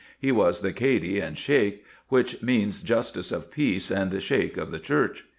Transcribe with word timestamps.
He 0.19 0.31
was 0.31 0.61
the 0.61 0.73
Cady 0.73 1.19
and 1.19 1.37
Shiek, 1.37 1.85
which 2.09 2.41
means 2.41 2.81
justice 2.81 3.31
of 3.31 3.51
peace 3.51 3.91
and 3.91 4.19
Sheik 4.19 4.57
of 4.57 4.71
the 4.71 4.79
church. 4.79 5.27